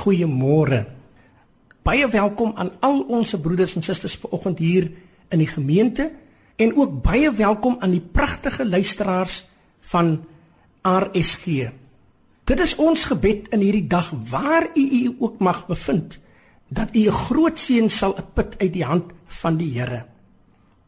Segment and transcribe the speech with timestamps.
[0.00, 0.84] goeiemôre.
[1.84, 4.90] Baie welkom aan al ons broeders en susters vanoggend hier
[5.32, 6.10] in die gemeente
[6.60, 9.44] en ook baie welkom aan die pragtige luisteraars
[9.92, 10.18] van
[10.84, 11.70] RSG.
[12.44, 16.18] Dit is ons gebed in hierdie dag waar u u ook mag bevind
[16.68, 20.04] dat u 'n groot seën sal uitput uit die hand van die Here.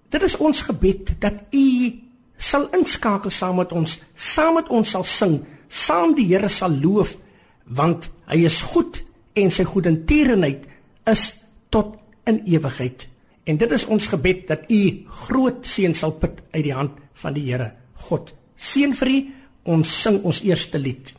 [0.08, 1.92] Dit is ons gebed dat u
[2.36, 7.16] sal inskakel saam met ons, saam met ons sal sing, saam die Here sal loof
[7.66, 9.02] want hy is goed
[9.38, 10.66] en sy goedertierenheid
[11.10, 11.32] is
[11.72, 11.96] tot
[12.28, 13.06] in ewigheid.
[13.44, 14.80] En dit is ons gebed dat u
[15.26, 17.72] groot seën sal put uit die hand van die Here.
[18.08, 19.18] God seën vir u.
[19.72, 21.12] Ons sing ons eerste lied.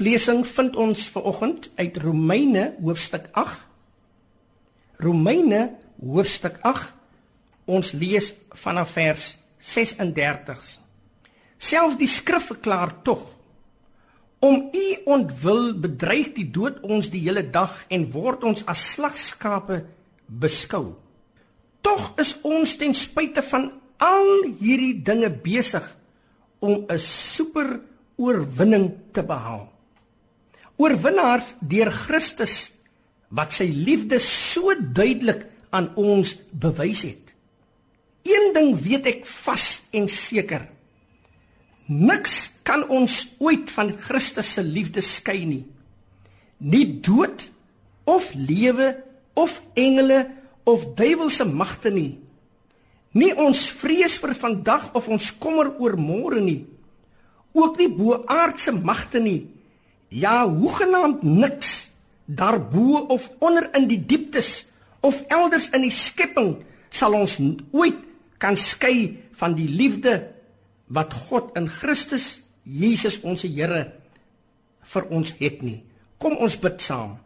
[0.00, 3.66] Skriflesing vind ons vanoggend uit Romeine hoofstuk 8.
[4.96, 6.94] Romeine hoofstuk 8.
[7.68, 8.30] Ons lees
[8.62, 9.26] vanaf vers
[9.58, 10.62] 36.
[11.60, 13.26] Selfs die skrif verklaar tog
[14.40, 19.82] om u ontwil bedreig die dood ons die hele dag en word ons as slagskape
[20.24, 20.94] beskou.
[21.84, 23.68] Tog is ons ten spyte van
[24.00, 25.84] al hierdie dinge besig
[26.64, 27.80] om 'n super
[28.16, 29.68] oorwinning te behaal.
[30.80, 32.70] Oorwinnaars deur Christus
[33.36, 37.34] wat sy liefde so duidelik aan ons bewys het.
[38.26, 39.66] Een ding weet ek vas
[39.96, 40.64] en seker.
[41.90, 45.62] Niks kan ons ooit van Christus se liefde skei nie.
[46.58, 47.48] Nie dood
[48.08, 48.92] of lewe
[49.38, 50.26] of engele
[50.68, 52.18] of duiwelse magte nie.
[53.12, 56.62] Nie ons vrees vir vandag of ons kommer oor môre nie.
[57.56, 59.48] Ook nie boaardse magte nie.
[60.10, 61.90] Ja, hoegenaamd niks
[62.26, 64.66] daarbo of onder in die dieptes
[65.00, 66.56] of elders in die skepping
[66.90, 67.38] sal ons
[67.70, 67.98] ooit
[68.42, 70.18] kan skei van die liefde
[70.90, 73.86] wat God in Christus Jesus ons Here
[74.90, 75.80] vir ons het nie.
[76.18, 77.16] Kom ons bid saam.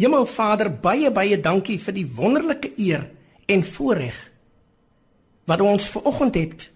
[0.00, 3.08] Hemelvader, baie baie dankie vir die wonderlike eer
[3.50, 4.18] en voorreg
[5.50, 6.68] wat ons ver oggend het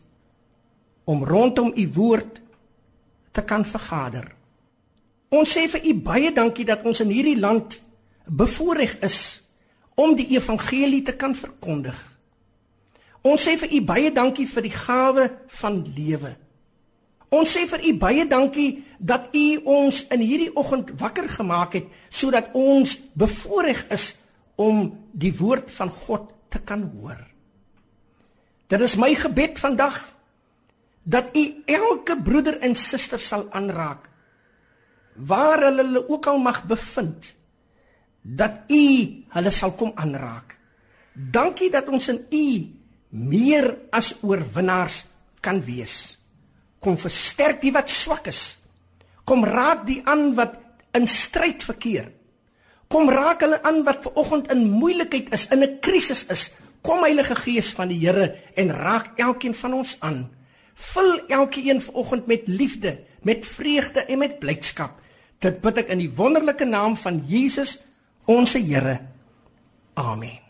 [1.07, 2.41] om rondom u woord
[3.33, 4.27] te kan vergader.
[5.35, 7.79] Ons sê vir u baie dankie dat ons in hierdie land
[8.27, 9.19] bevoorreg is
[9.99, 11.97] om die evangelie te kan verkondig.
[13.25, 15.29] Ons sê vir u baie dankie vir die gawe
[15.59, 16.35] van lewe.
[17.35, 21.89] Ons sê vir u baie dankie dat u ons in hierdie oggend wakker gemaak het
[22.13, 24.13] sodat ons bevoorreg is
[24.61, 27.19] om die woord van God te kan hoor.
[28.71, 29.99] Dit is my gebed vandag
[31.03, 34.14] dat u elke broeder en suster sal aanraak
[35.15, 37.35] waar hulle hulle ook al mag bevind
[38.23, 38.85] dat u
[39.29, 40.57] hulle sal kom aanraak.
[41.13, 42.47] Dankie dat ons in u
[43.09, 45.05] meer as oorwinnaars
[45.41, 46.17] kan wees
[46.85, 48.59] kom versterk die wat swak is.
[49.25, 50.59] Kom raak die aan wat
[50.95, 52.11] in stryd verkeer.
[52.93, 56.53] Kom raak hulle aan wat ver oggend in moeilikheid is, in 'n krisis is.
[56.85, 60.29] Kom Heilige Gees van die Here en raak elkeen van ons aan.
[60.75, 65.01] Vul elkeen vanoggend met liefde, met vreugde en met blydskap.
[65.45, 67.77] Dit bid ek in die wonderlike naam van Jesus,
[68.25, 68.97] ons Here.
[70.01, 70.44] Amen.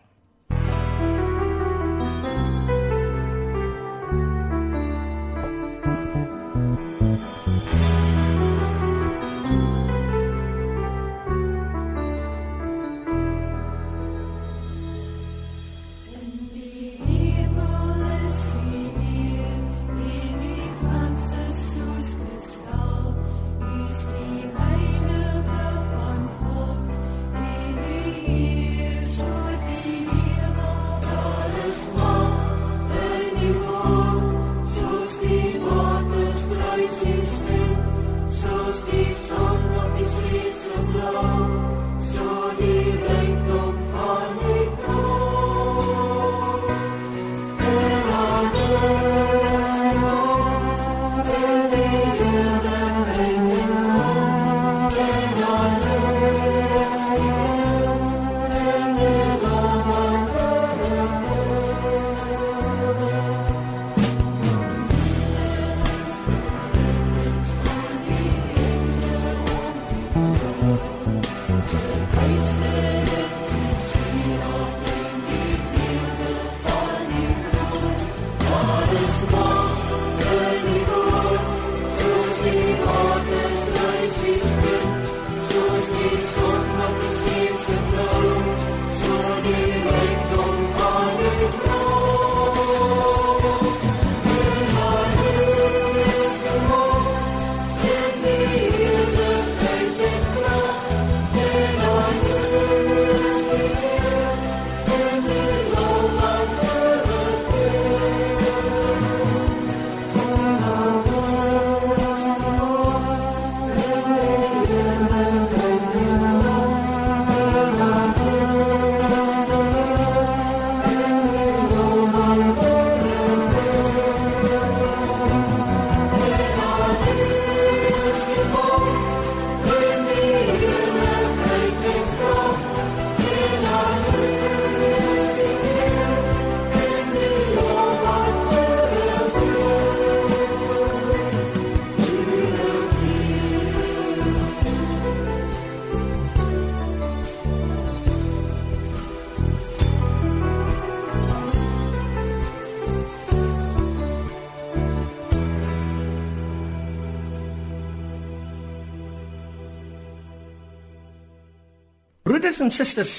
[162.75, 163.17] Susters,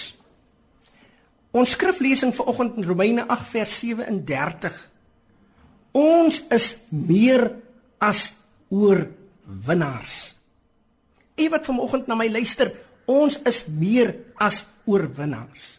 [1.56, 4.80] ons skriflesing vanoggend in Romeine 8 vers 37.
[5.96, 7.48] Ons is meer
[8.04, 8.34] as
[8.74, 10.36] oorwinnaars.
[11.36, 12.74] En wat vanoggend na my luister,
[13.08, 15.76] ons is meer as oorwinnaars.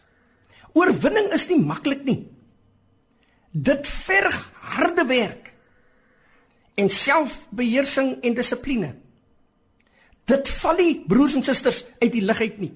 [0.77, 2.21] Oorwinning is nie maklik nie.
[3.51, 4.37] Dit verg
[4.75, 5.53] harde werk
[6.77, 8.91] en selfbeheersing en dissipline.
[10.29, 12.73] Dit val nie broers en susters uit die lug uit nie.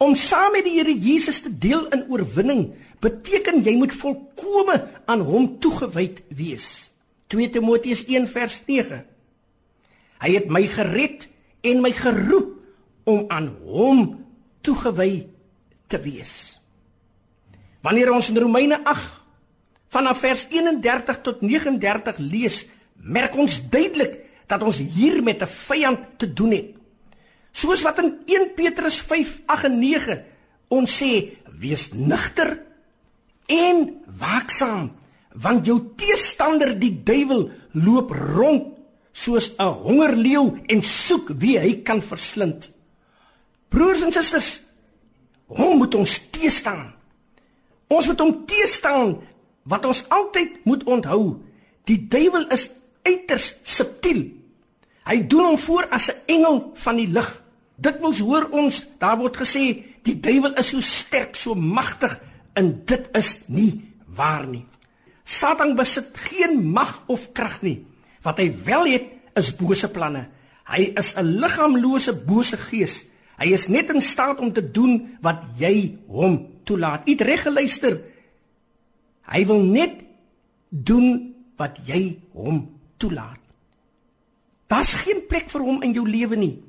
[0.00, 2.70] Om saam met die Here Jesus te deel in oorwinning
[3.04, 6.88] beteken jy moet volkome aan hom toegewyd wees.
[7.28, 9.02] 2 Timoteus 1 vers 9.
[10.24, 11.28] Hy het my gered
[11.68, 12.56] en my geroep
[13.08, 14.00] om aan hom
[14.64, 15.26] toegewy
[15.92, 16.56] te wees.
[17.84, 19.20] Wanneer ons in Romeine 8
[19.92, 22.62] vanaf vers 31 tot 39 lees,
[22.96, 26.79] merk ons duidelik dat ons hier met 'n vyand te doen het.
[27.52, 30.24] Soos wat in 1 Petrus 5:8 en 9
[30.68, 32.60] ons sê, wees nigter
[33.46, 34.92] en waaksaam,
[35.34, 38.78] want jou teestander die duiwel loop rond
[39.12, 42.70] soos 'n hongerleeu en soek wie hy kan verslind.
[43.68, 44.62] Broers en susters,
[45.46, 46.94] hom moet ons teestaan.
[47.88, 49.18] Ons moet hom teestaan
[49.62, 51.42] wat ons altyd moet onthou.
[51.84, 52.70] Die duiwel is
[53.02, 54.30] uiters subtiel.
[55.04, 57.39] Hy doen hom voor as 'n engel van die lig.
[57.80, 59.64] Dit wil hoor ons, daar word gesê
[60.04, 62.18] die duiwel is so sterk, so magtig
[62.58, 63.72] en dit is nie
[64.16, 64.66] waar nie.
[65.24, 67.78] Satan besit geen mag of krag nie.
[68.24, 70.26] Wat hy wel het is bose planne.
[70.70, 73.04] Hy is 'n liggaamlose bose gees.
[73.38, 77.08] Hy is net in staat om te doen wat jy hom toelaat.
[77.08, 78.00] U het reg geluister.
[79.24, 80.02] Hy wil net
[80.68, 83.40] doen wat jy hom toelaat.
[84.66, 86.62] Daar's geen plek vir hom in jou lewe nie.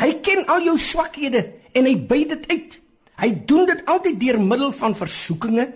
[0.00, 2.80] Hy ken al jou swakhede en hy by dit uit.
[3.20, 5.68] Hy doen dit altyd deur middel van versoekinge,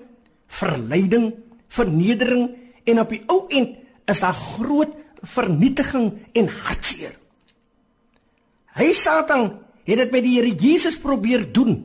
[0.47, 1.31] verleiding,
[1.69, 2.49] vernedering
[2.89, 3.77] en op die ou end
[4.09, 7.15] is daar groot vernietiging en hartseer.
[8.79, 9.51] Hy Satan
[9.89, 11.81] het dit met die Here Jesus probeer doen,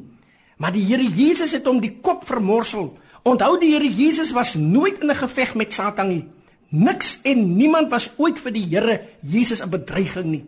[0.58, 2.92] maar die Here Jesus het hom die kop vermorsel.
[3.24, 6.26] Onthou die Here Jesus was nooit in 'n geveg met Satan nie.
[6.70, 10.46] Niks en niemand was ooit vir die Here Jesus 'n bedreiging nie.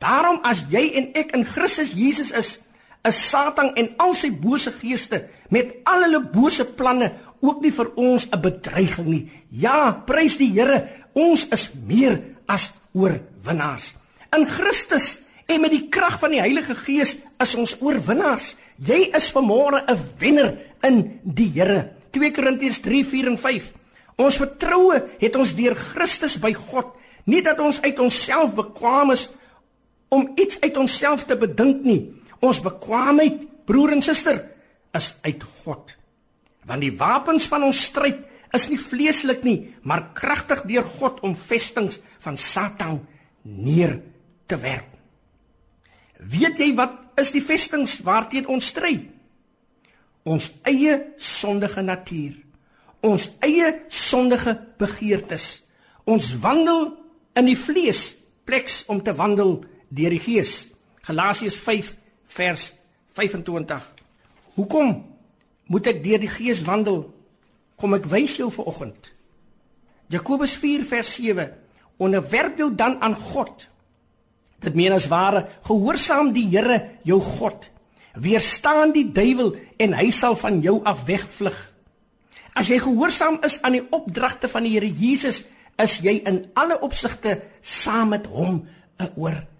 [0.00, 2.58] Daarom as jy en ek in Christus Jesus is,
[3.06, 7.92] is Satan en al sy bose geeste met al hulle bose planne ook nie vir
[7.96, 9.30] ons 'n bedreiging nie.
[9.50, 13.94] Ja, prys die Here, ons is meer as oorwinnaars.
[14.36, 18.54] In Christus en met die krag van die Heilige Gees is ons oorwinnaars.
[18.76, 21.92] Jy is vanmôre 'n wenner in die Here.
[22.10, 23.72] 2 Korintiërs 3:4 en 5
[24.20, 26.92] Ons vertroue het ons deur Christus by God,
[27.24, 29.28] nie dat ons uit onsself bekwame is
[30.10, 32.00] om iets uit onsself te bedink nie.
[32.42, 34.42] Ons bekwaamheid, broer en suster,
[34.96, 35.94] is uit God.
[36.66, 38.26] Want die wapens van ons stryd
[38.56, 42.98] is nie vleeslik nie, maar kragtig deur God om vestings van Satan
[43.46, 44.00] neer
[44.50, 44.90] te werp.
[46.20, 48.96] Weet jy wat is die vestings waarteen ons stry?
[50.26, 52.34] Ons eie sondige natuur
[53.06, 55.60] ons eie sondige begeertes.
[56.08, 56.90] Ons wandel
[57.38, 58.14] in die vlees
[58.48, 60.68] pleks om te wandel deur die gees.
[61.06, 61.94] Galasiërs 5
[62.36, 62.72] vers
[63.18, 63.88] 25.
[64.56, 64.92] Hoekom
[65.70, 67.04] moet ek deur die gees wandel?
[67.80, 69.10] Kom ek wys jou vanoggend.
[70.10, 71.50] Jakobus 4 vers 7.
[72.00, 73.66] Onderwerp jou dan aan God.
[74.60, 77.68] Dit meen as ware gehoorsaam die Here jou God.
[78.20, 81.56] Weerstaan die duiwel en hy sal van jou af wegvlug.
[82.58, 85.44] As jy gehoorsaam is aan die opdragte van die Here Jesus,
[85.80, 88.66] is jy in alle opsigte saam met hom
[88.98, 89.59] 'n oorwinnaar.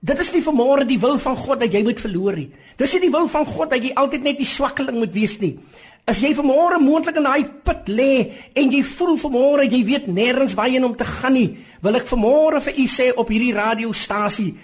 [0.00, 2.48] Dit is nie vermoere die wil van God dat jy moet verloor nie.
[2.80, 5.58] Dis nie die wil van God dat jy altyd net die swakkeling moet wees nie.
[6.08, 8.14] As jy vermoere moontlik in daai put lê
[8.56, 11.50] en jy voel vermoere jy weet nêrens waarheen om te gaan nie,
[11.84, 14.54] wil ek vermoere vir u sê op hierdie radiostasie,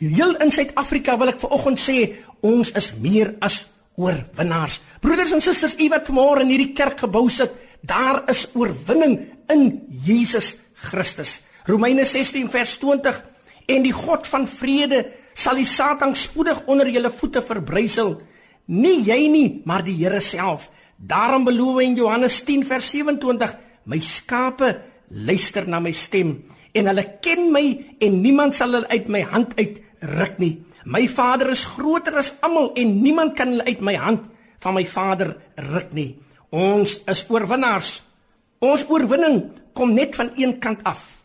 [0.00, 1.98] heel in Suid-Afrika wil ek vanoggend sê
[2.44, 3.66] ons is meer as
[4.00, 4.80] oorwinnaars.
[5.04, 7.52] Broeders en susters, u wat vanmôre in hierdie kerk gebou sit,
[7.84, 9.18] daar is oorwinning
[9.52, 9.68] in
[10.04, 10.54] Jesus
[10.88, 11.42] Christus.
[11.68, 13.35] Romeine 16 vers 20
[13.66, 15.04] en die God van vrede
[15.36, 18.16] sal die Satan spoedig onder julle voete verbrysel.
[18.66, 20.70] Nie jy nie, maar die Here self.
[20.96, 23.56] Daarom beloof hy in Johannes 10 vers 27,
[23.86, 24.70] my skape
[25.10, 26.38] luister na my stem
[26.76, 27.64] en hulle ken my
[28.04, 29.80] en niemand sal hulle uit my hand uit
[30.16, 30.56] ruk nie.
[30.86, 34.26] My Vader is groter as almal en niemand kan hulle uit my hand
[34.62, 35.34] van my Vader
[35.72, 36.10] ruk nie.
[36.54, 38.00] Ons is oorwinnaars.
[38.64, 39.40] Ons oorwinning
[39.76, 41.24] kom net van een kant af.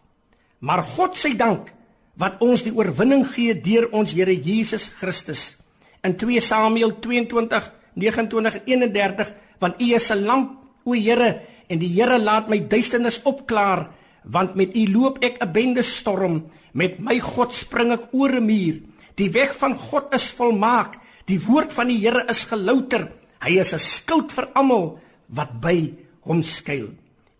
[0.59, 1.71] Maar God se dank
[2.15, 5.57] wat ons die oorwinning gee deur ons Here Jesus Christus.
[6.03, 11.93] In 2 Samuel 22 29 31 want U is 'n lamp o Here en die
[11.93, 13.89] Here laat my duisternis opklaar
[14.23, 18.45] want met U loop ek 'n bende storm met my God spring ek oor 'n
[18.45, 18.81] muur
[19.21, 20.97] Die weg van God is volmaak.
[21.29, 23.09] Die woord van die Here is gelouter.
[23.41, 24.99] Hy is 'n skild vir almal
[25.29, 26.89] wat by hom skuil.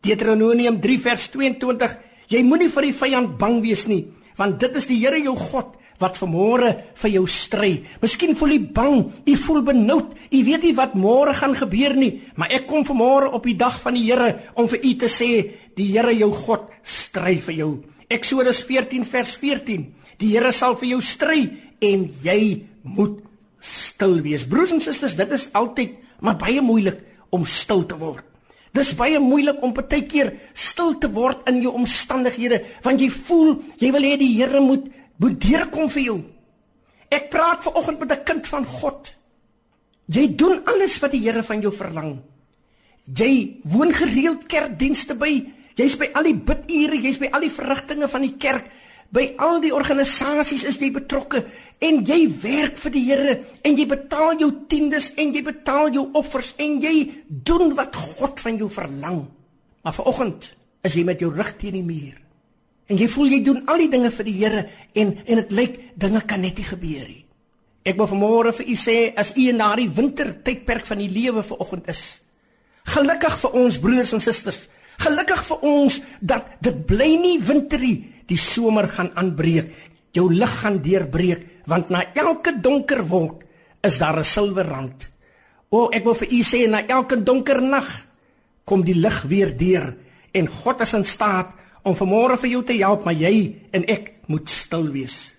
[0.02, 1.98] Deuteronomium 3 vers 22:
[2.28, 4.08] Jy moenie vir die vyand bang wees nie,
[4.38, 7.72] want dit is die Here jou God wat vanmôre vir jou stry.
[8.02, 8.98] Miskien voel jy bang,
[9.28, 13.30] jy voel benoud, jy weet nie wat môre gaan gebeur nie, maar ek kom vanmôre
[13.38, 15.32] op die dag van die Here om vir u te sê,
[15.78, 17.72] die Here jou God stry vir jou.
[18.12, 19.86] Eksodus 14 vers 14.
[20.22, 21.46] Die Here sal vir jou stry
[21.82, 22.42] en jy
[22.84, 23.22] moet
[23.62, 24.46] stil wees.
[24.50, 27.02] Broers en susters, dit is altyd maar baie moeilik
[27.34, 28.26] om stil te word.
[28.72, 33.92] Dis baie moeilik om partykeer stil te word in jou omstandighede want jy voel jy
[33.92, 34.88] wil hê die Here moet
[35.22, 36.20] moet deurkom vir jou.
[37.12, 39.16] Ek praat ver oggend met 'n kind van God.
[40.08, 42.22] Jy doen alles wat die Here van jou verlang.
[43.06, 45.46] Jy woon gereeld kerkdienste by.
[45.76, 48.66] Jy's by al die bidure, jy's by al die verrigtinge van die kerk.
[49.12, 51.44] By al die organisasies is jy betrokke
[51.84, 53.34] en jy werk vir die Here
[53.68, 56.96] en jy betaal jou tiendes en jy betaal jou offers en jy
[57.28, 59.26] doen wat God van jou verlang.
[59.84, 60.48] Maar vanoggend
[60.88, 62.16] is jy met jou rug teen die muur.
[62.88, 64.64] En jy voel jy doen al die dinge vir die Here
[64.96, 67.26] en en dit lyk dinge kan net nie gebeur nie.
[67.84, 71.90] Ek wil vanmôre vir u sê as u in daardie wintertydperk van die lewe vanoggend
[71.92, 72.22] is.
[72.94, 74.64] Gelukkig vir ons broeders en susters.
[75.02, 77.98] Gelukkig vir ons dat dit bly nie winter nie
[78.32, 79.72] die somer gaan aanbreek,
[80.16, 83.44] jou lig gaan deurbreek, want na elke donker wolk
[83.84, 85.10] is daar 'n silwer rand.
[85.70, 87.88] O, ek wil vir u sê na elke donker nag
[88.66, 89.96] kom die lig weer deur
[90.34, 91.52] en God is in staat
[91.84, 95.34] om vanmôre vir jou te help, maar jy en ek moet stil wees.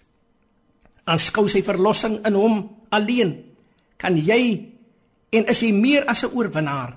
[1.05, 3.45] Aanskou sy verlossing in hom alleen.
[3.97, 4.69] Kan jy
[5.31, 6.97] en is jy meer as 'n oorwinnaar?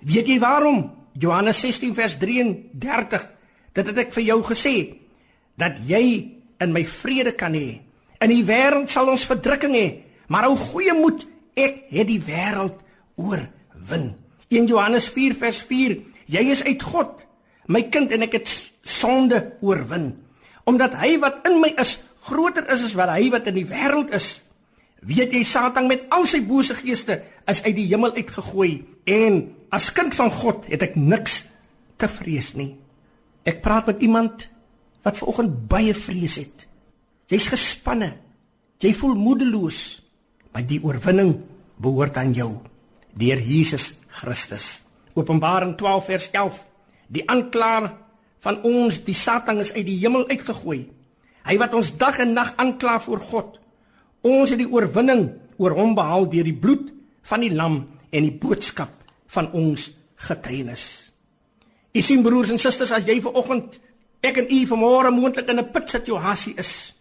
[0.00, 0.90] Weet jy waarom?
[1.18, 3.28] Johannes 16 vers 33.
[3.72, 5.01] Dit het ek vir jou gesê
[5.60, 6.04] dat jy
[6.62, 7.80] in my vrede kan hê.
[8.22, 9.86] In die wêreld sal ons verdrukking hê,
[10.30, 11.26] maar hou goeie moed,
[11.58, 12.78] ek het die wêreld
[13.20, 14.12] oorwin.
[14.52, 15.98] 1 Johannes 4 vers 4.
[16.32, 17.20] Jy is uit God,
[17.72, 18.52] my kind en ek het
[18.86, 20.12] sonde oorwin.
[20.68, 24.12] Omdat hy wat in my is groter is as wat hy wat in die wêreld
[24.14, 24.40] is.
[25.02, 27.18] Weet jy Satan met al sy bose geeste
[27.50, 29.40] is uit die hemel uitgegooi en
[29.74, 31.40] as kind van God het ek niks
[31.98, 32.70] te vrees nie.
[33.42, 34.46] Ek praat met iemand
[35.02, 36.66] wat vanoggend baie vrees het.
[37.30, 38.12] Jy's gespanne.
[38.82, 40.02] Jy voel moedeloos.
[40.52, 41.36] Maar die oorwinning
[41.82, 42.50] behoort aan jou
[43.18, 44.82] deur Jesus Christus.
[45.14, 46.60] Openbaring 12 vers 11.
[47.12, 47.90] Die aanklaer
[48.42, 50.86] van ons, die Satan is uit die hemel uitgegooi.
[51.42, 53.58] Hy wat ons dag en nag aankla voor God.
[54.22, 56.90] Ons het die oorwinning oor hom behaal deur die bloed
[57.28, 58.92] van die lam en die boodskap
[59.34, 59.90] van ons
[60.28, 60.84] getuienis.
[61.92, 63.78] U sien broers en susters as jy ver oggend
[64.22, 66.94] ek en u vanmôre moontlik in 'n put situasie is.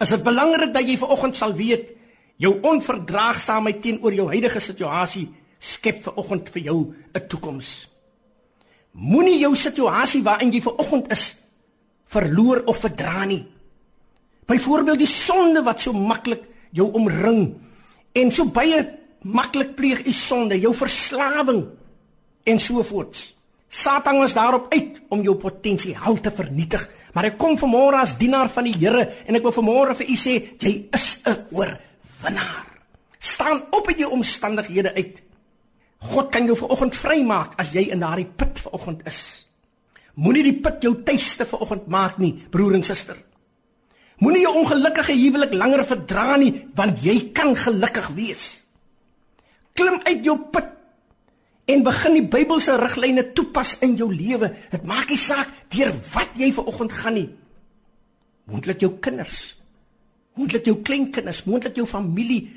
[0.00, 1.92] Is dit belangrik dat jy vanoggend sal weet
[2.36, 5.28] jou onverdraagsaamheid teenoor jou huidige situasie
[5.58, 7.88] skep vanoggend vir jou 'n toekoms.
[8.92, 11.36] Moenie jou situasie waarin jy vanoggend is
[12.06, 13.46] verloor of verdra nie.
[14.46, 17.54] Byvoorbeeld die sonde wat so maklik jou omring
[18.12, 21.66] en so baie maklik pleeg u sonde, jou verslawing
[22.44, 23.34] en so voorts.
[23.70, 26.82] Satan was daarop uit om jou potensiaal te vernietig.
[27.14, 30.16] Maar ek kom vanmôre as dienaar van die Here en ek wil vanmôre vir u
[30.18, 32.66] sê jy is 'n oorwinnaar.
[33.18, 35.22] Staan op in jou omstandighede uit.
[35.98, 39.46] God kan jou vanoggend vrymaak as jy in daardie put vanoggend is.
[40.14, 43.16] Moenie die put jou tuiste vanoggend maak nie, broer en suster.
[44.18, 48.64] Moenie jou ongelukkige huwelik langer verdra nie, want jy kan gelukkig wees.
[49.74, 50.79] Klim uit jou put
[51.70, 54.50] en begin die Bybelse riglyne toepas in jou lewe.
[54.72, 57.28] Dit maak nie saak deur wat jy ver oggend gaan nie.
[58.50, 59.54] Moontlik jou kinders.
[60.38, 62.48] Moontlik jou kleinkinders, moontlik jou familie,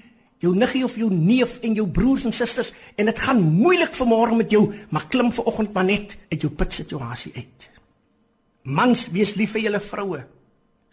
[0.43, 4.35] jou niggie of jou neef en jou broers en susters en dit gaan moeilik vanmôre
[4.37, 7.69] met jou, maar klim ver oggend maar net uit jou put situasie uit.
[8.63, 10.21] Mans, wees lief vir julle vroue.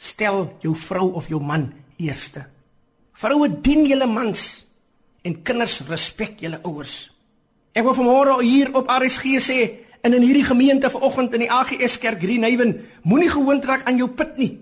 [0.00, 1.68] Stel jou vrou of jou man
[2.00, 2.44] eerste.
[3.20, 4.44] Vroue dien julle mans
[5.26, 7.10] en kinders respek julle ouers.
[7.72, 9.58] Ek wil vanmôre hier op RSG sê
[10.02, 14.08] en in hierdie gemeente vanoggend in die AGS Kerk Greenhaven, moenie gewoond raak aan jou
[14.08, 14.58] put nie.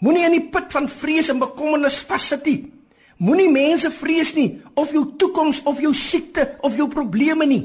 [0.00, 2.70] Moenie in die put van vrees en bekommernis vassit nie.
[3.18, 7.64] Moenie mense vrees nie of jou toekoms of jou siekte of jou probleme nie.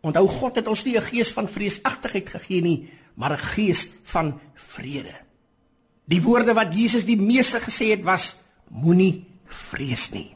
[0.00, 4.40] Onthou God het ons nie 'n gees van vreesagtigheid gegee nie, maar 'n gees van
[4.54, 5.14] vrede.
[6.06, 8.36] Die woorde wat Jesus die meeste gesê het was:
[8.68, 10.34] Moenie vrees nie.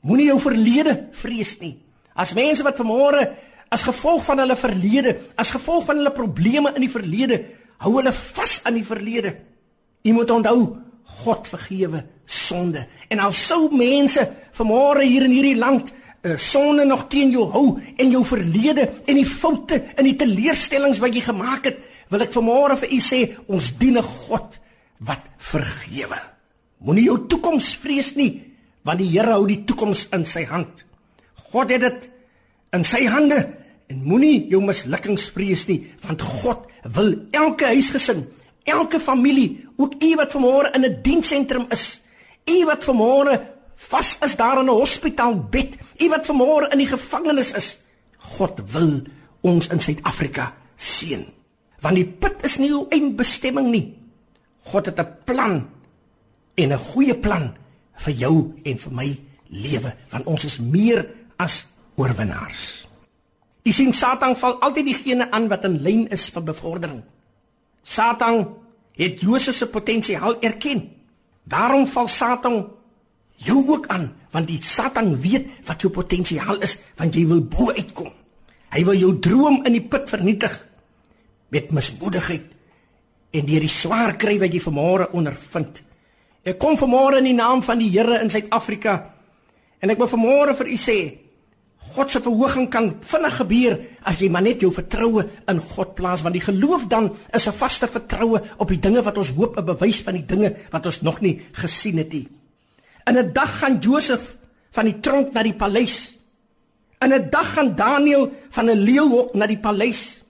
[0.00, 1.76] Moenie jou verlede vrees nie.
[2.18, 3.22] As mense wat vanmôre
[3.68, 7.42] as gevolg van hulle verlede, as gevolg van hulle probleme in die verlede,
[7.84, 9.34] hou hulle vas aan die verlede.
[10.06, 10.62] Jy moet onthou,
[11.22, 12.84] God vergewe sonde.
[13.12, 14.24] En al sou mense
[14.56, 19.18] vanmôre hier in hierdie land uh, sonde nog teen jou hou en jou verlede en
[19.18, 21.78] die foute en die teleurstellings wat jy gemaak het,
[22.08, 23.20] wil ek vanmôre vir u sê,
[23.52, 24.58] ons dien 'n God
[25.04, 26.18] wat vergewe.
[26.80, 28.42] Moenie jou toekoms vrees nie,
[28.84, 30.87] want die Here hou die toekoms in sy hand.
[31.52, 32.08] God het dit
[32.76, 33.38] in sy hande
[33.88, 38.26] en moenie jou mislukkings vrees nie, want God wil elke huisgesin,
[38.68, 42.00] elke familie, ook u wat vanmôre in 'n diensentrum is,
[42.44, 43.40] u wat vanmôre
[43.74, 47.78] vas is daar in 'n hospitaalbed, u wat vanmôre in die gevangenis is,
[48.18, 49.02] God wil
[49.40, 51.26] ons in Suid-Afrika seën.
[51.80, 53.94] Want die put is nie jou eindbestemming nie.
[54.62, 55.68] God het 'n plan
[56.54, 57.56] en 'n goeie plan
[57.94, 61.06] vir jou en vir my lewe, want ons is meer
[61.38, 61.62] as
[61.98, 62.88] oorwinnaars.
[63.66, 67.02] Jy sien Satan val altyd diegene aan wat in lyn is vir bevordering.
[67.84, 68.46] Satan
[68.98, 70.82] het Josef se potensiaal erken.
[71.44, 72.62] Daarom val Satan
[73.38, 77.70] jou ook aan, want die Satan weet wat jou potensiaal is, want jy wil bo
[77.70, 78.10] uitkom.
[78.74, 80.54] Hy wil jou droom in die put vernietig
[81.54, 82.56] met mismoedigheid
[83.32, 85.82] en deur die swaar kry wat jy vanmôre ondervind.
[86.44, 88.98] Ek kom vanmôre in die naam van die Here in Suid-Afrika
[89.80, 90.98] en ek wil vanmôre vir u sê
[91.94, 96.22] God se verhoging kan vinnig gebeur as jy maar net jou vertroue in God plaas
[96.22, 99.64] want die geloof dan is 'n vaste vertroue op die dinge wat ons hoop 'n
[99.64, 102.28] bewys van die dinge wat ons nog nie gesien het nie.
[103.06, 104.36] In 'n dag gaan Josef
[104.70, 106.14] van die tronk na die paleis.
[107.00, 110.20] In 'n dag gaan Daniël van 'n leeuhok na die paleis.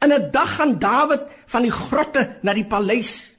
[0.00, 3.34] In 'n dag gaan Dawid van die grotte na die paleis.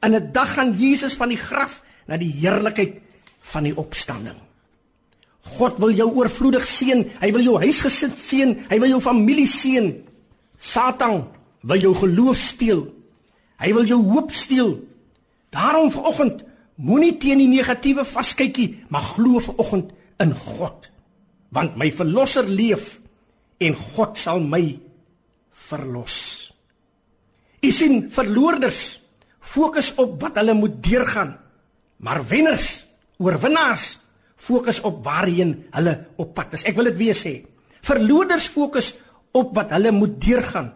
[0.00, 3.00] In 'n dag gaan Jesus van die graf na die heerlikheid
[3.40, 4.45] van die opstanding.
[5.54, 7.04] God wil jou oorvloedig seën.
[7.22, 8.54] Hy wil jou huisgesin seën.
[8.70, 9.92] Hy wil jou familie seën.
[10.58, 11.22] Satan
[11.66, 12.86] wil jou geloof steel.
[13.62, 14.76] Hy wil jou hoop steel.
[15.54, 16.42] Daarom vanoggend
[16.76, 20.90] moenie teen die negatiewe vaskykie, maar glo vanoggend in God.
[21.54, 22.98] Want my verlosser leef
[23.62, 24.76] en God sal my
[25.70, 26.16] verlos.
[27.64, 28.98] U sien, verloorders
[29.46, 31.32] fokus op wat hulle moet deurgaan,
[32.02, 32.84] maar wenners,
[33.22, 33.94] oorwinnaars
[34.36, 36.64] fokus op waarheen hulle op pad is.
[36.68, 37.34] Ek wil dit weer sê.
[37.86, 38.94] Verloders fokus
[39.36, 40.72] op wat hulle moet deurgaan,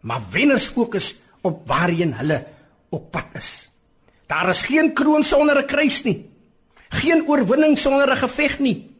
[0.00, 2.44] maar wenners fokus op waarheen hulle
[2.94, 3.70] op pad is.
[4.28, 6.26] Daar is geen kroon sonder 'n kruis nie.
[6.88, 8.90] Geen oorwinning sonder 'n geveg nie.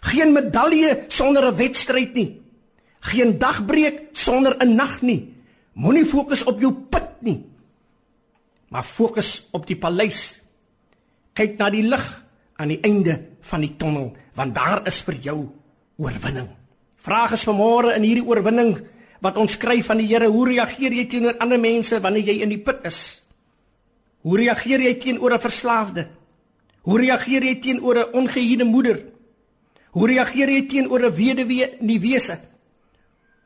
[0.00, 2.40] Geen medalje sonder 'n wedstryd nie.
[3.00, 5.34] Geen dagbreek sonder 'n nag nie.
[5.72, 7.44] Moenie fokus op jou put nie.
[8.68, 10.42] Maar fokus op die paleis.
[11.32, 12.24] Kyk na die lig
[12.56, 15.38] aan die einde van die tonnel, want daar is vir jou
[15.96, 16.48] oorwinning.
[17.00, 18.74] Vraag is vanmôre in hierdie oorwinning
[19.20, 22.48] wat ons kry van die Here, hoe reageer jy teenoor ander mense wanneer jy in
[22.48, 23.20] die put is?
[24.24, 26.08] Hoe reageer jy teenoor 'n verslaafde?
[26.82, 28.98] Hoe reageer jy teenoor 'n ongehuide moeder?
[29.90, 32.38] Hoe reageer jy teenoor 'n weduwee in die wese?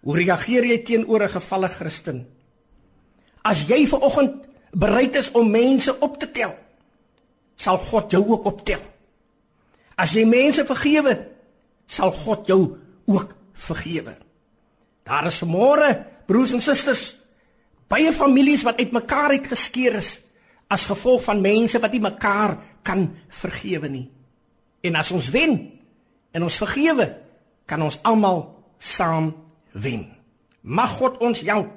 [0.03, 2.27] Hoe reageer jy teenoor 'n gevalle Christen?
[3.43, 6.55] As jy ver oggend bereid is om mense op te tel,
[7.57, 8.81] sal God jou ook optel.
[9.97, 11.15] As jy mense vergewe,
[11.87, 12.61] sal God jou
[13.07, 14.17] ook vergewe.
[15.05, 15.93] Daar is môre
[16.27, 17.13] broers en susters
[17.93, 20.17] baie families wat uitmekaar uit geskeur is
[20.73, 24.07] as gevolg van mense wat nie mekaar kan vergewe nie.
[24.83, 25.59] En as ons wen
[26.35, 27.07] en ons vergewe,
[27.69, 28.47] kan ons almal
[28.81, 29.31] saam
[29.73, 30.09] wen.
[30.61, 31.71] Mag God ons help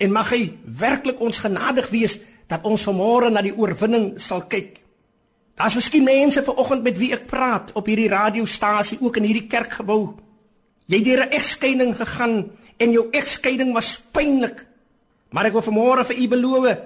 [0.00, 2.18] en mag hy werklik ons genadig wees
[2.50, 4.80] dat ons vanmôre na die oorwinning sal kyk
[5.54, 10.14] Daar's miskien mense vanoggend met wie ek praat op hierdie radiostasie, ook in hierdie kerkgebou.
[10.86, 14.66] Jy het deur 'n egskeiding gegaan en jou egskeiding was pynlik.
[15.30, 16.78] Maar ek wil vanmôre vir u beloof,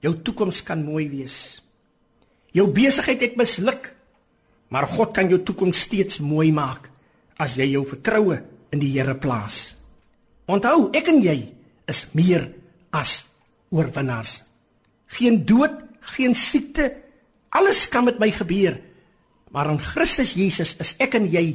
[0.00, 1.62] jou toekoms kan mooi wees.
[2.52, 3.94] Jou besigheid het misluk,
[4.68, 6.90] maar God kan jou toekoms steeds mooi maak
[7.36, 9.76] as jy jou vertroue in die Here plaas.
[10.46, 11.52] Onthou, ek en jy
[11.86, 12.48] is meer
[12.90, 13.24] as
[13.70, 14.42] oorwinnaars.
[15.06, 16.92] Geen dood, geen siekte,
[17.48, 18.80] Alles kan met my gebeur.
[19.50, 21.46] Maar in Christus Jesus is ek en jy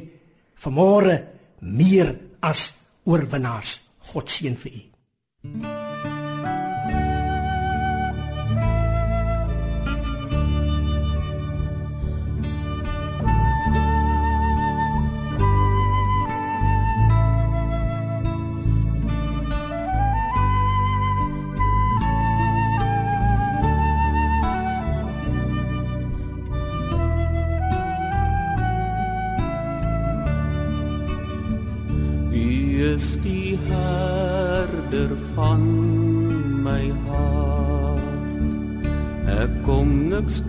[0.64, 1.20] vanmôre
[1.60, 2.72] meer as
[3.04, 3.80] oorwinnaars.
[4.10, 5.83] God seën vir u.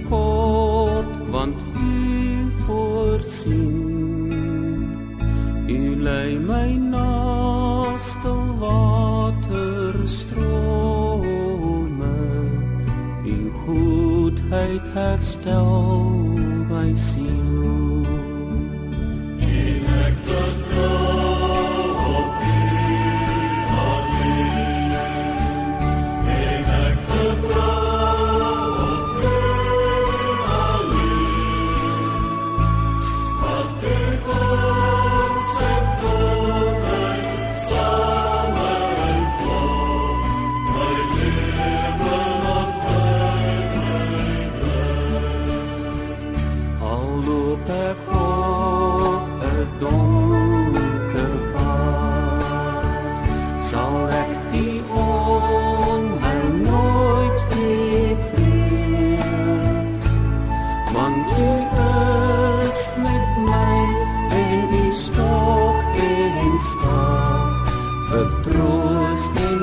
[0.09, 4.05] kort want u voorsien.
[5.67, 9.35] U lei my naaste waterstrome.
[13.25, 15.73] U goedheid herstel
[16.69, 17.84] my siel.
[68.09, 69.54] Vertroos en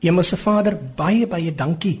[0.00, 2.00] Hemelse Vader, baie baie dankie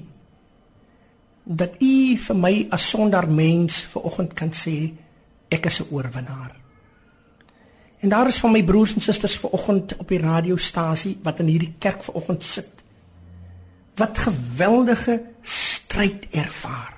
[1.50, 4.92] dat U vir my as sonder mens vanoggend kan sê
[5.50, 6.54] ek is 'n oorwinnaar.
[8.00, 11.74] En daar is van my broers en susters vanoggend op die radiostasie wat in hierdie
[11.78, 12.82] kerk vanoggend sit.
[13.96, 16.96] Wat geweldige stryd ervaar.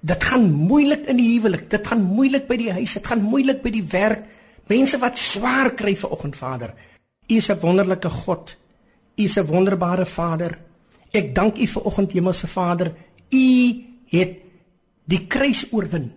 [0.00, 3.62] Dit gaan moeilik in die huwelik, dit gaan moeilik by die huis, dit gaan moeilik
[3.62, 4.24] by die werk.
[4.66, 6.74] Mense wat swaar kry vanoggend, Vader.
[7.28, 8.56] U is 'n wonderlike God.
[9.18, 10.58] U is 'n wonderbare Vader.
[11.10, 12.94] Ek dank U vanoggend, Hemelse Vader.
[13.30, 14.38] U het
[15.04, 16.12] die kruis oorwin.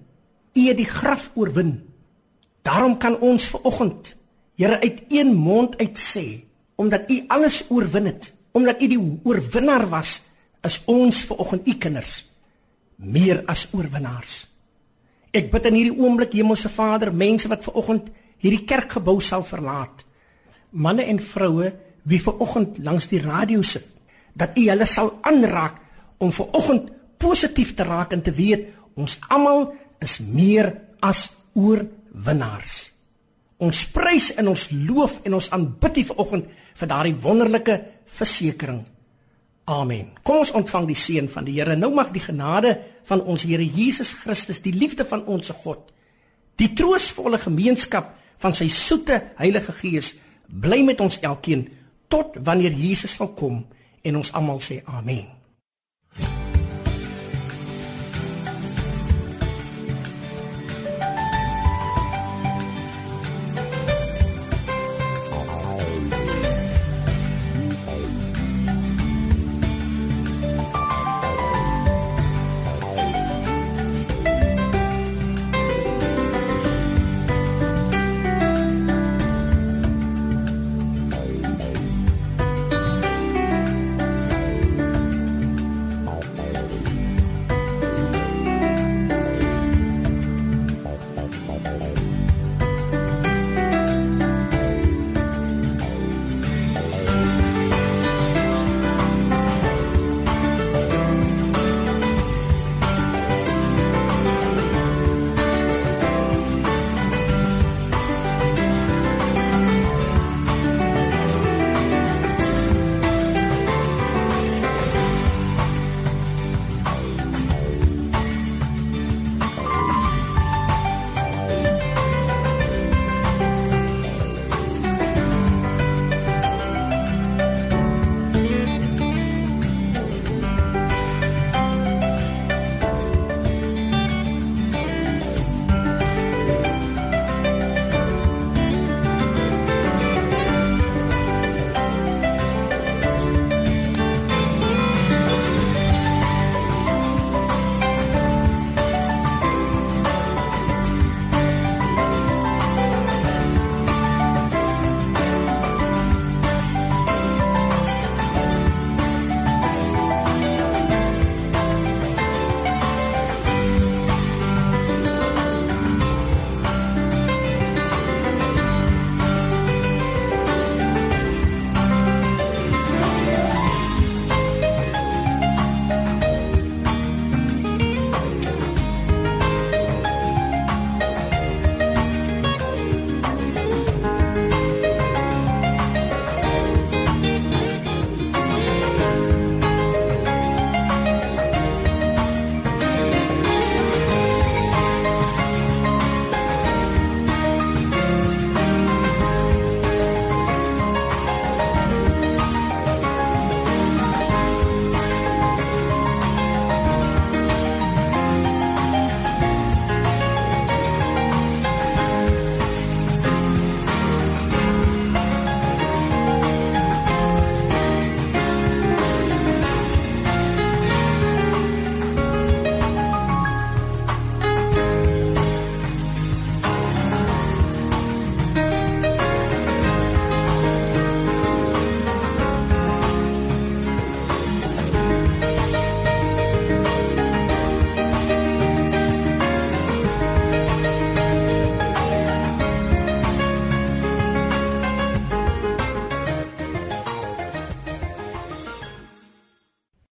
[0.53, 1.81] U het die graf oorwin.
[2.61, 4.15] Daarom kan ons vanoggend
[4.55, 6.43] Here uit een mond uit sê,
[6.75, 10.21] omdat U alles oorwin het, omdat U die oorwinnaar was,
[10.61, 12.29] is ons vanoggend U kinders
[12.95, 14.47] meer as oorwinnaars.
[15.33, 20.05] Ek bid in hierdie oomblik Hemelse Vader, mense wat vanoggend hierdie kerkgebou sal verlaat.
[20.69, 21.71] Manne en vroue
[22.03, 23.85] wie vanoggend langs die radio sit,
[24.33, 25.81] dat U hulle sal aanraak
[26.21, 26.89] om vanoggend
[27.21, 32.91] positief te raak en te weet ons almal is meer as oorwinnaars.
[33.61, 37.77] Ons prys en ons loof en ons aanbid U vanoggend vir daardie wonderlike
[38.17, 38.81] versekering.
[39.69, 40.09] Amen.
[40.25, 41.77] Kom ons ontvang die seën van die Here.
[41.77, 42.73] Nou mag die genade
[43.07, 45.91] van ons Here Jesus Christus, die liefde van ons God,
[46.57, 50.15] die troostvolle gemeenskap van sy soete Heilige Gees
[50.49, 51.67] bly met ons elkeen
[52.11, 53.63] tot wanneer Jesus sal kom
[54.01, 55.40] en ons almal sê amen.